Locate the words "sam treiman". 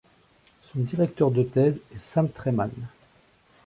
2.01-2.71